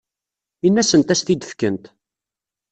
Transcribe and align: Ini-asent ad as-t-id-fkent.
Ini-asent 0.67 1.05
ad 1.11 1.13
as-t-id-fkent. 1.17 1.85